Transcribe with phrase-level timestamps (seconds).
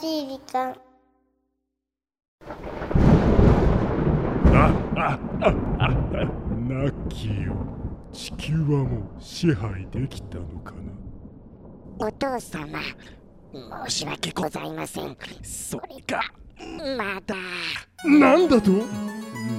[0.00, 0.74] しい時間。
[4.56, 5.48] あああ
[5.80, 5.88] あ
[6.68, 7.56] ナッキーよ
[8.12, 10.72] 地球はもう支配できたのか
[11.98, 12.78] なお父様
[13.86, 16.22] 申し訳ございませんそれが
[16.96, 17.34] まだ
[18.04, 18.70] なんだと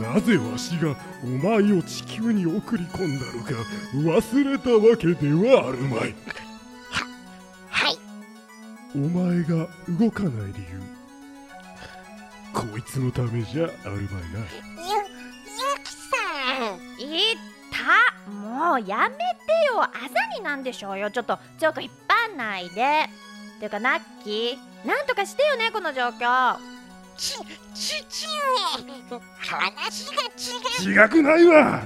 [0.02, 3.52] なぜわしがお前を地球に送り込んだのか
[3.94, 6.16] 忘れたわけではあるまい
[8.96, 9.68] お前が
[10.00, 10.82] 動かない理由。
[12.54, 14.00] こいつのためじゃあるまいな。
[14.00, 17.36] ゆゆきさんいっ
[18.26, 18.32] た？
[18.32, 19.22] もうやめて
[19.68, 19.84] よ。
[19.84, 21.12] あざになんでしょうよ。
[21.12, 21.92] ちょっとちょっと引っ
[22.30, 23.10] 張んないで。
[23.60, 26.56] ていうかナッキーなんとかしてよねこの状況。
[27.18, 27.34] ち
[27.74, 28.28] 父
[29.10, 31.08] 上話が違う。
[31.08, 31.84] 違くないわ。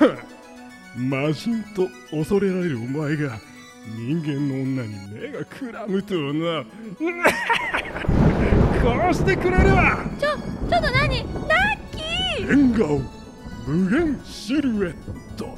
[0.96, 3.38] 魔人と恐れられるお前が
[3.86, 6.64] 人間の女に目がくらむとはな。
[8.82, 10.04] 殺してくれるわ。
[10.18, 11.24] ちょちょっと何？
[11.48, 12.46] ナッキー！
[12.48, 13.00] 変顔
[13.66, 14.94] 無限シルエッ
[15.36, 15.56] ト。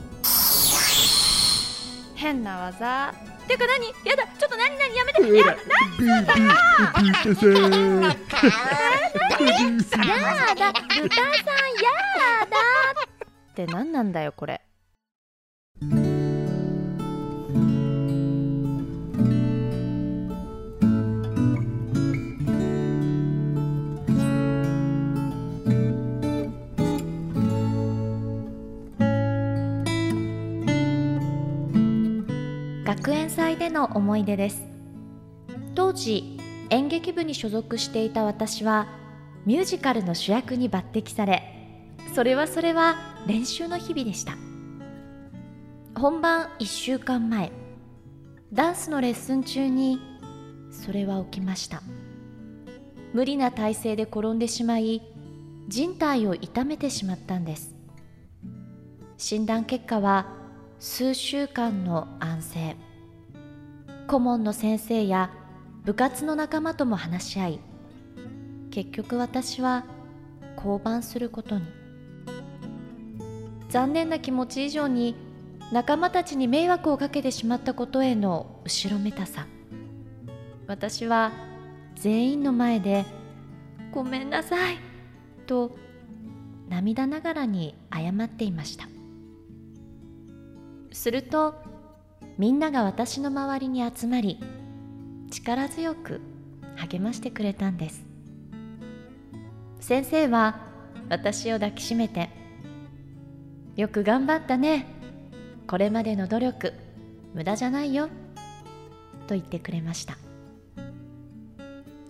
[2.14, 3.14] 変な技。
[3.46, 3.86] ていうか何？
[4.04, 4.76] やだちょっと何？
[4.76, 4.94] 何？
[4.96, 5.22] やめて。
[5.22, 5.56] いやほら
[5.98, 6.42] ビービー
[7.02, 7.54] ビーてせー
[8.28, 11.86] かわやだ豚さんや
[12.50, 12.56] だ
[13.52, 14.60] って何なんだよこれ
[33.06, 34.64] 学園祭での思い出です。
[35.76, 36.40] 当時
[36.70, 38.88] 演劇部に所属していた私は
[39.44, 42.96] ミュージカルの主役に抜擢されそれはそれは
[43.28, 44.32] 練習の日々でした。
[45.94, 47.52] 本番1週間前
[48.52, 50.00] ダンスのレッスン中に
[50.72, 51.84] それは起きました。
[53.12, 55.00] 無理な体勢で転んでしまい
[55.68, 57.72] 人体を痛めてしまったんです。
[59.16, 60.26] 診断結果は
[60.80, 62.85] 数週間の安静。
[64.06, 65.30] 顧問の先生や
[65.84, 67.60] 部活の仲間とも話し合い
[68.70, 69.84] 結局私は
[70.56, 71.64] 降板することに。
[73.68, 75.16] 残念な気持ち以上に
[75.72, 79.46] 仲間たちに迷惑をかけてしまったことへの後ろめたさ。
[80.66, 81.32] 私は
[81.94, 83.04] 全員の前で
[83.92, 84.78] 「ごめんなさい」
[85.46, 85.76] と
[86.68, 88.88] 涙ながらに謝っていました。
[90.92, 91.54] すると
[92.38, 94.38] みんなが私の周りに集まり
[95.30, 96.20] 力強く
[96.76, 98.04] 励ましてくれたんです。
[99.80, 100.60] 先生は
[101.08, 102.28] 私を抱きしめて
[103.76, 104.86] 「よく頑張ったね。
[105.66, 106.72] これまでの努力
[107.34, 108.08] 無駄じゃないよ」
[109.26, 110.18] と言ってくれました。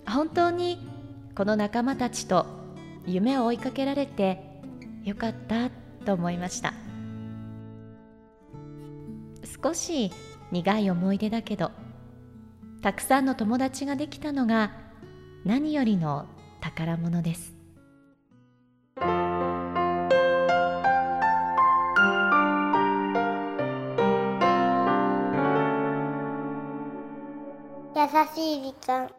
[0.05, 0.79] 本当に
[1.35, 2.45] この仲間たちと
[3.05, 4.43] 夢を追いかけられて
[5.03, 5.69] よかった
[6.05, 6.73] と思いました。
[9.63, 10.11] 少し
[10.51, 11.71] 苦い思い出だけど
[12.81, 14.71] たくさんの友達ができたのが
[15.45, 16.27] 何よりの
[16.61, 17.55] 宝物です。
[27.95, 28.03] 優
[28.35, 29.16] しい時間。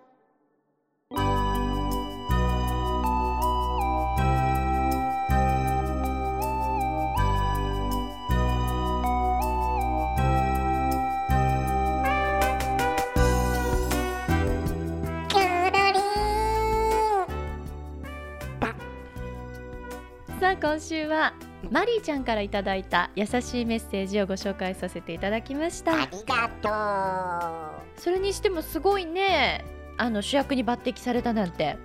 [20.60, 21.34] 今週は
[21.70, 26.02] マリーちゃんからいただいた優しいメッセージをご紹介させていただきました。
[26.02, 28.00] ありがとう。
[28.00, 29.64] それにしてもすごいね
[29.96, 31.76] あの主役に抜擢されたなんて。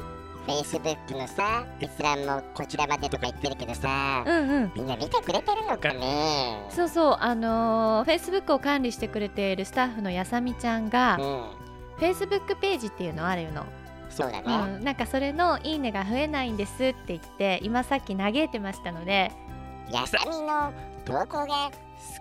[0.49, 4.72] Facebook のさ閲覧もこちらまでとか言ってるけどさうんうん。
[4.75, 6.67] みんな見てくれてるのかね？
[6.70, 7.17] そうそう。
[7.20, 11.44] あのー、Facebook を管理してくれているスタッフのやさみちゃんがうん。
[12.00, 13.64] Facebook ページっていうのあるの、
[14.08, 19.31] そうだうね、ん、なんかそれの「いいね」が増えないんですって言って今さっき嘆いてましたので。
[19.93, 20.73] やさみの
[21.05, 21.70] 投稿が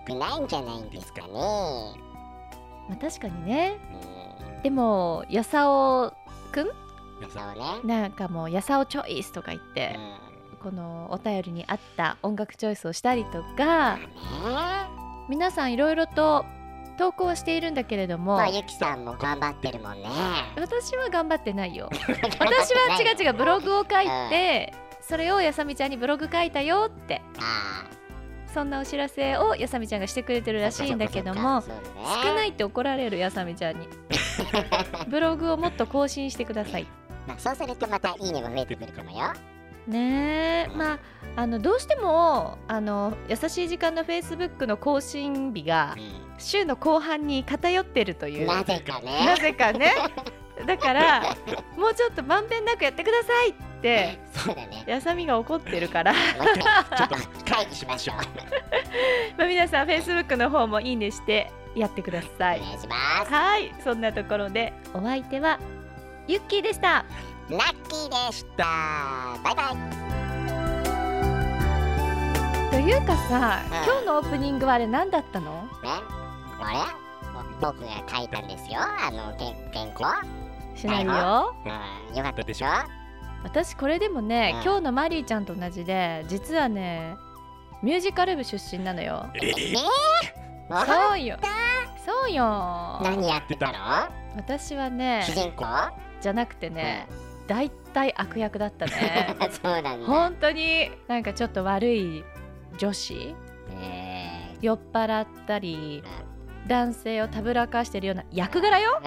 [0.07, 1.33] 少ないんじゃないんですかね。
[1.33, 3.77] まあ、確かにね。
[4.53, 4.61] うん。
[4.63, 6.13] でもやさお
[6.51, 6.65] くん？
[6.65, 8.01] そうね。
[8.01, 9.97] なんかもうやさおチョイスとか言って
[10.59, 14.07] うこのお便りに合った音楽チョイスをしたりとかんね。
[15.29, 16.45] 皆さんいろいろと
[16.97, 20.09] 投稿はしているんだけれどもまあゆきさんも頑張ってるもんね。
[20.57, 21.89] 私は頑張ってないよ。
[22.39, 27.21] 私は違う違うブログを書いてそれをやさみちゃんにブログ書いたよって。
[27.39, 27.85] あ
[28.53, 33.87] そんなお知らせをやさみちゃんがしてくれてるーらしいんだけども少ないって怒られるやさみちゃんに
[35.07, 36.87] ブログをもっと更新してください。
[37.27, 39.33] まあそうするとまたいいねも増えてくるかもよ。
[39.87, 40.99] ねえまあ
[41.35, 46.01] あのどうしてもあの優しい時間のフェイスブックの更新日がう
[46.41, 48.45] 週の後半に偏ってるという。
[48.45, 49.25] んなぜかね。
[49.25, 49.93] なぜかね。
[50.65, 51.35] だから
[51.77, 54.83] もうちょっとまんべんなくやってくださいってそうだね。
[54.85, 56.13] やさみが怒ってるから。
[56.13, 57.15] ちょっと
[57.59, 58.15] 会議しましょう。
[59.37, 62.61] まあ皆さんフェイスブックの方もいいねしてやってください。
[62.61, 62.95] お願いしま
[63.25, 63.33] す。
[63.33, 65.59] はいそんなところでお相手は
[66.27, 67.05] ユッキーでした。
[67.49, 68.63] ラッキーでした。
[69.43, 69.75] バイバイ。
[72.71, 73.75] というかさ、うん。
[73.83, 75.63] 今日のオープニングはあれ何だったの？
[75.63, 75.69] ね
[76.61, 76.77] あれ？
[77.59, 78.79] 僕が書いたんですよ。
[78.79, 80.05] あの原原稿？
[80.75, 82.17] シナリオうん。
[82.17, 82.67] よかったでしょ？
[83.43, 84.63] 私これでもね、うん。
[84.63, 87.17] 今日のマリーちゃんと同じで実はね
[87.81, 89.25] ミュージカル部出身なのよ。
[89.35, 89.75] えー、
[90.85, 91.37] そうよ。
[92.05, 92.99] そうよ。
[93.01, 93.73] 何やってたの？
[94.35, 95.65] 私はね主人公？
[96.21, 97.07] じゃなくてね
[97.47, 99.35] 大体悪役だったね。
[99.51, 100.05] そうなんだ。
[100.05, 102.23] 本当になんかちょっと悪い
[102.77, 103.35] 女子？
[103.81, 106.03] え酔っ払ったり
[106.67, 109.01] 男性をたぶらかしてるような役柄よ？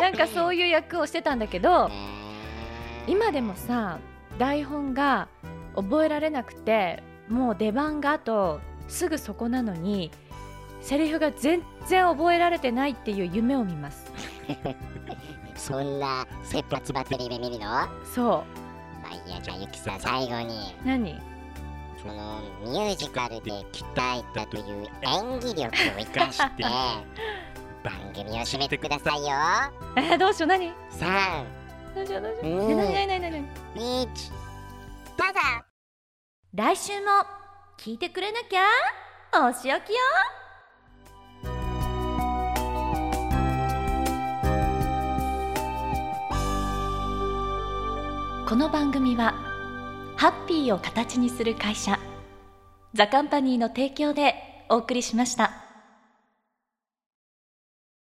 [0.00, 3.10] なんかそういう役をしてたんだけーどえー。
[3.12, 3.98] 今でもさ
[4.38, 5.28] 台本が
[5.76, 10.10] 覚えられなくてもう出番があとすぐそこなのに
[10.80, 14.10] セリフが全然覚えられてないっていう夢を見ます。
[15.54, 17.66] そんな切羽詰まってる夢見るの？
[17.66, 18.44] まそ
[19.04, 20.74] あいいやじゃあゆきさん最後に。
[20.84, 21.20] う何？
[22.02, 26.62] そのミュージカルで鍛えたという演技力を生かして
[27.84, 29.28] 番組を締めてくださいよ。
[29.96, 31.44] えー、どうしよう何？3
[31.94, 32.80] どうしようどうしよう、うん。
[32.80, 33.20] え何？
[33.20, 33.30] 何？
[33.30, 33.48] 何？
[33.76, 34.39] 何？1
[35.16, 35.34] どうぞ
[36.54, 37.06] 来週も
[37.78, 38.62] 聞いてくれなきゃ？
[39.48, 39.98] お仕置きよ。
[48.48, 49.34] この番組は
[50.16, 52.00] ハッピーを形にする会社
[52.94, 54.34] ザカンパニーの提供で
[54.68, 55.49] お送りしました。